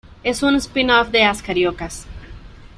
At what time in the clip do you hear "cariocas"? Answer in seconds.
1.43-2.07